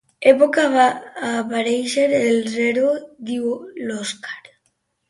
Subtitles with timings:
[0.29, 0.85] Època va
[1.33, 2.91] aparèixer el zero
[3.31, 3.57] —diu
[3.89, 4.43] l'Òskar—.